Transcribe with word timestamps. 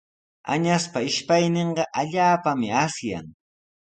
Añaspa 0.53 0.99
ishpayninqa 1.09 1.83
allaapami 2.01 2.69
asyan. 2.85 3.27